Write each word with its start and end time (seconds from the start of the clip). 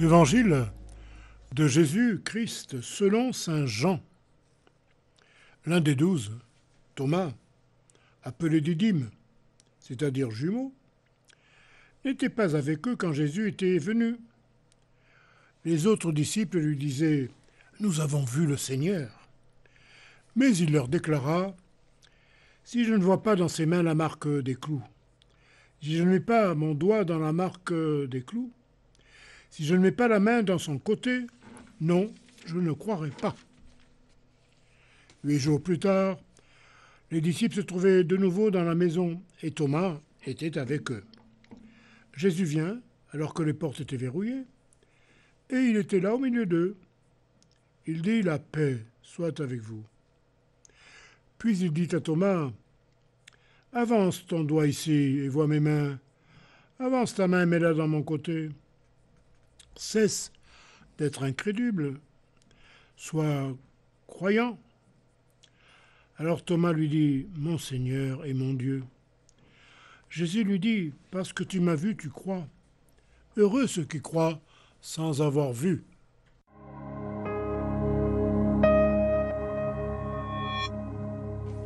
Évangile 0.00 0.66
de 1.56 1.66
Jésus-Christ 1.66 2.80
selon 2.80 3.32
Saint 3.32 3.66
Jean. 3.66 4.00
L'un 5.66 5.80
des 5.80 5.96
douze, 5.96 6.38
Thomas, 6.94 7.32
appelé 8.22 8.60
Didyme, 8.60 9.10
c'est-à-dire 9.80 10.30
jumeau, 10.30 10.72
n'était 12.04 12.28
pas 12.28 12.54
avec 12.54 12.86
eux 12.86 12.94
quand 12.94 13.12
Jésus 13.12 13.48
était 13.48 13.78
venu. 13.78 14.18
Les 15.64 15.88
autres 15.88 16.12
disciples 16.12 16.58
lui 16.58 16.76
disaient 16.76 17.28
Nous 17.80 17.98
avons 17.98 18.24
vu 18.24 18.46
le 18.46 18.56
Seigneur. 18.56 19.28
Mais 20.36 20.56
il 20.56 20.70
leur 20.70 20.86
déclara 20.86 21.56
Si 22.62 22.84
je 22.84 22.94
ne 22.94 23.02
vois 23.02 23.24
pas 23.24 23.34
dans 23.34 23.48
ses 23.48 23.66
mains 23.66 23.82
la 23.82 23.96
marque 23.96 24.28
des 24.28 24.54
clous, 24.54 24.84
si 25.82 25.96
je 25.96 26.04
ne 26.04 26.10
mets 26.10 26.20
pas 26.20 26.54
mon 26.54 26.74
doigt 26.74 27.04
dans 27.04 27.18
la 27.18 27.32
marque 27.32 27.74
des 27.74 28.22
clous, 28.22 28.52
si 29.50 29.64
je 29.64 29.74
ne 29.74 29.80
mets 29.80 29.92
pas 29.92 30.08
la 30.08 30.20
main 30.20 30.42
dans 30.42 30.58
son 30.58 30.78
côté, 30.78 31.26
non, 31.80 32.12
je 32.46 32.56
ne 32.58 32.72
croirai 32.72 33.10
pas. 33.10 33.34
Huit 35.24 35.38
jours 35.38 35.62
plus 35.62 35.78
tard, 35.78 36.18
les 37.10 37.20
disciples 37.20 37.56
se 37.56 37.60
trouvaient 37.60 38.04
de 38.04 38.16
nouveau 38.16 38.50
dans 38.50 38.64
la 38.64 38.74
maison 38.74 39.20
et 39.42 39.50
Thomas 39.50 39.98
était 40.26 40.58
avec 40.58 40.90
eux. 40.90 41.04
Jésus 42.14 42.44
vient 42.44 42.80
alors 43.12 43.34
que 43.34 43.42
les 43.42 43.54
portes 43.54 43.80
étaient 43.80 43.96
verrouillées 43.96 44.44
et 45.50 45.56
il 45.56 45.76
était 45.76 46.00
là 46.00 46.14
au 46.14 46.18
milieu 46.18 46.46
d'eux. 46.46 46.76
Il 47.86 48.02
dit 48.02 48.22
La 48.22 48.38
paix 48.38 48.78
soit 49.02 49.40
avec 49.40 49.60
vous. 49.60 49.82
Puis 51.38 51.58
il 51.58 51.72
dit 51.72 51.88
à 51.94 52.00
Thomas 52.00 52.50
Avance 53.72 54.26
ton 54.26 54.44
doigt 54.44 54.66
ici 54.66 54.92
et 54.92 55.28
vois 55.28 55.46
mes 55.46 55.60
mains. 55.60 55.98
Avance 56.78 57.14
ta 57.14 57.28
main 57.28 57.42
et 57.42 57.46
mets-la 57.46 57.74
dans 57.74 57.88
mon 57.88 58.02
côté. 58.02 58.50
Cesse 59.78 60.32
d'être 60.98 61.22
incrédule, 61.22 62.00
sois 62.96 63.56
croyant. 64.08 64.58
Alors 66.16 66.44
Thomas 66.44 66.72
lui 66.72 66.88
dit, 66.88 67.28
Mon 67.36 67.58
Seigneur 67.58 68.26
et 68.26 68.34
mon 68.34 68.54
Dieu. 68.54 68.82
Jésus 70.10 70.42
lui 70.42 70.58
dit, 70.58 70.92
Parce 71.12 71.32
que 71.32 71.44
tu 71.44 71.60
m'as 71.60 71.76
vu, 71.76 71.96
tu 71.96 72.08
crois. 72.10 72.44
Heureux 73.36 73.68
ceux 73.68 73.84
qui 73.84 74.00
croient 74.02 74.40
sans 74.80 75.22
avoir 75.22 75.52
vu. 75.52 75.84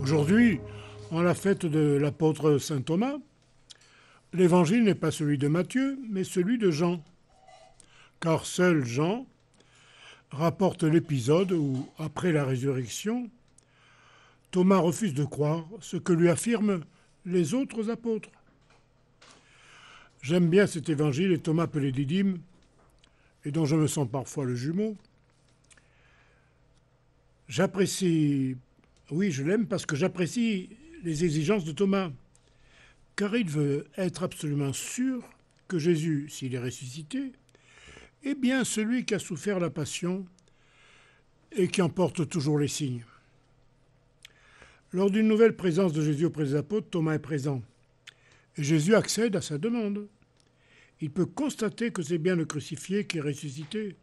Aujourd'hui, 0.00 0.58
en 1.12 1.22
la 1.22 1.34
fête 1.34 1.64
de 1.64 1.96
l'apôtre 1.96 2.58
Saint 2.58 2.82
Thomas, 2.82 3.18
l'évangile 4.32 4.82
n'est 4.82 4.96
pas 4.96 5.12
celui 5.12 5.38
de 5.38 5.46
Matthieu, 5.46 5.96
mais 6.10 6.24
celui 6.24 6.58
de 6.58 6.72
Jean 6.72 7.00
car 8.20 8.44
seul 8.44 8.84
Jean 8.84 9.26
rapporte 10.30 10.84
l'épisode 10.84 11.52
où, 11.52 11.88
après 11.98 12.32
la 12.32 12.44
résurrection, 12.44 13.30
Thomas 14.50 14.78
refuse 14.78 15.14
de 15.14 15.24
croire 15.24 15.66
ce 15.80 15.96
que 15.96 16.12
lui 16.12 16.28
affirment 16.28 16.84
les 17.24 17.54
autres 17.54 17.90
apôtres. 17.90 18.28
J'aime 20.22 20.48
bien 20.48 20.66
cet 20.66 20.88
évangile 20.88 21.32
et 21.32 21.38
Thomas 21.38 21.64
appelé 21.64 21.92
Didyme, 21.92 22.38
et 23.44 23.50
dont 23.50 23.64
je 23.64 23.76
me 23.76 23.86
sens 23.86 24.06
parfois 24.10 24.44
le 24.44 24.54
jumeau. 24.54 24.96
J'apprécie, 27.48 28.56
oui, 29.10 29.30
je 29.30 29.42
l'aime 29.42 29.66
parce 29.66 29.86
que 29.86 29.96
j'apprécie 29.96 30.68
les 31.02 31.24
exigences 31.24 31.64
de 31.64 31.72
Thomas, 31.72 32.10
car 33.16 33.34
il 33.34 33.48
veut 33.48 33.86
être 33.96 34.22
absolument 34.22 34.74
sûr 34.74 35.24
que 35.68 35.78
Jésus, 35.78 36.28
s'il 36.28 36.54
est 36.54 36.58
ressuscité, 36.58 37.32
eh 38.22 38.34
bien 38.34 38.64
celui 38.64 39.04
qui 39.04 39.14
a 39.14 39.18
souffert 39.18 39.60
la 39.60 39.70
passion 39.70 40.26
et 41.52 41.68
qui 41.68 41.82
en 41.82 41.88
porte 41.88 42.28
toujours 42.28 42.58
les 42.58 42.68
signes. 42.68 43.04
Lors 44.92 45.10
d'une 45.10 45.28
nouvelle 45.28 45.56
présence 45.56 45.92
de 45.92 46.02
Jésus 46.02 46.26
auprès 46.26 46.44
des 46.44 46.54
apôtres, 46.54 46.90
Thomas 46.90 47.14
est 47.14 47.20
présent. 47.20 47.62
Et 48.56 48.64
Jésus 48.64 48.94
accède 48.94 49.36
à 49.36 49.40
sa 49.40 49.56
demande. 49.56 50.08
Il 51.00 51.10
peut 51.10 51.26
constater 51.26 51.92
que 51.92 52.02
c'est 52.02 52.18
bien 52.18 52.34
le 52.34 52.44
crucifié 52.44 53.06
qui 53.06 53.18
est 53.18 53.22
ressuscité 53.22 53.96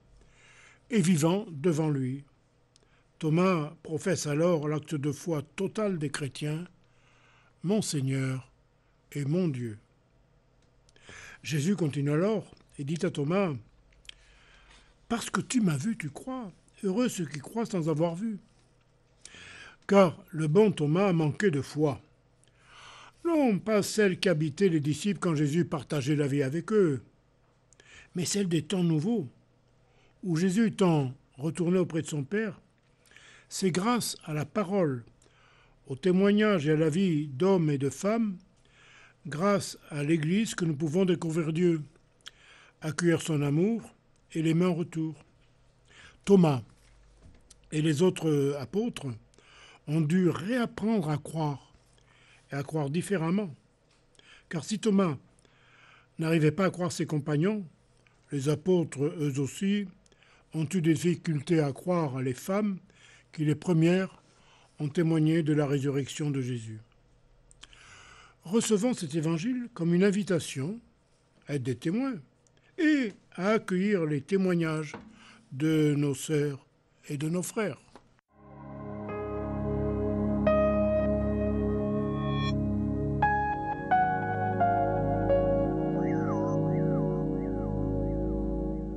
et 0.90 1.02
vivant 1.02 1.46
devant 1.52 1.90
lui. 1.90 2.24
Thomas 3.20 3.74
professe 3.84 4.28
alors 4.28 4.68
l'acte 4.68 4.96
de 4.96 5.12
foi 5.12 5.42
total 5.56 5.98
des 5.98 6.10
chrétiens, 6.10 6.66
Mon 7.64 7.82
Seigneur 7.82 8.50
et 9.12 9.26
mon 9.26 9.48
Dieu. 9.48 9.78
Jésus 11.44 11.76
continue 11.76 12.12
alors 12.12 12.50
et 12.78 12.84
dit 12.84 13.06
à 13.06 13.10
Thomas, 13.10 13.54
parce 15.10 15.30
que 15.30 15.42
tu 15.42 15.62
m'as 15.62 15.78
vu, 15.78 15.98
tu 15.98 16.10
crois. 16.10 16.52
Heureux 16.84 17.10
ceux 17.10 17.26
qui 17.26 17.40
croient 17.40 17.66
sans 17.66 17.90
avoir 17.90 18.16
vu. 18.16 18.40
Car 19.88 20.24
le 20.32 20.48
bon 20.48 20.72
Thomas 20.72 21.14
manquait 21.14 21.52
de 21.52 21.62
foi. 21.62 22.02
Non, 23.26 23.60
pas 23.60 23.82
celle 23.84 24.20
qu'habitaient 24.20 24.70
les 24.70 24.80
disciples 24.80 25.20
quand 25.20 25.36
Jésus 25.36 25.66
partageait 25.66 26.16
la 26.16 26.28
vie 26.28 26.44
avec 26.44 26.72
eux, 26.72 27.02
mais 28.16 28.26
celle 28.26 28.48
des 28.48 28.62
temps 28.62 28.84
nouveaux, 28.84 29.28
où 30.24 30.38
Jésus 30.38 30.68
étant 30.68 31.14
retourné 31.38 31.78
auprès 31.78 32.02
de 32.02 32.08
son 32.08 32.24
Père, 32.24 32.60
c'est 33.50 33.72
grâce 33.72 34.18
à 34.24 34.34
la 34.34 34.46
parole, 34.46 35.04
au 35.88 35.96
témoignage 35.96 36.68
et 36.68 36.72
à 36.72 36.76
la 36.78 36.90
vie 36.90 37.28
d'hommes 37.28 37.70
et 37.70 37.78
de 37.78 37.90
femmes, 37.90 38.38
grâce 39.26 39.78
à 39.90 40.04
l'Église 40.04 40.56
que 40.56 40.66
nous 40.66 40.76
pouvons 40.76 41.06
découvrir 41.06 41.52
Dieu, 41.54 41.82
accueillir 42.82 43.22
son 43.22 43.42
amour 43.42 43.97
et 44.34 44.42
les 44.42 44.54
mains 44.54 44.70
en 44.70 44.76
retour. 44.76 45.16
Thomas 46.26 46.62
et 47.72 47.82
les 47.82 48.02
autres 48.02 48.56
apôtres 48.60 49.08
ont 49.88 50.02
dû 50.02 50.30
réapprendre 50.30 51.10
à 51.10 51.18
croire 51.18 51.74
et 52.52 52.56
à 52.56 52.64
croire 52.64 52.90
différemment. 52.90 53.54
Car 54.50 54.64
si 54.64 54.80
Thomas 54.80 55.18
n'arrivait 56.20 56.52
pas 56.52 56.66
à 56.66 56.70
croire 56.70 56.92
ses 56.92 57.06
compagnons, 57.06 57.66
les 58.32 58.50
apôtres, 58.50 59.04
eux 59.04 59.40
aussi, 59.40 59.88
ont 60.54 60.68
eu 60.74 60.82
des 60.82 60.94
difficultés 60.94 61.60
à 61.60 61.72
croire 61.72 62.22
les 62.22 62.34
femmes 62.34 62.78
qui, 63.32 63.46
les 63.46 63.56
premières, 63.56 64.22
ont 64.80 64.90
témoigné 64.90 65.44
de 65.44 65.54
la 65.54 65.66
résurrection 65.66 66.30
de 66.32 66.42
Jésus. 66.42 66.80
Recevons 68.44 68.94
cet 68.94 69.16
évangile 69.16 69.68
comme 69.74 69.94
une 69.94 70.04
invitation 70.04 70.80
à 71.48 71.56
être 71.56 71.64
des 71.64 71.76
témoins 71.76 72.16
et 72.78 73.14
à 73.36 73.52
accueillir 73.52 74.06
les 74.06 74.22
témoignages 74.22 74.94
de 75.52 75.96
nos 75.96 76.16
sœurs 76.16 76.66
et 77.10 77.18
de 77.18 77.30
nos 77.30 77.44
frères. 77.44 77.80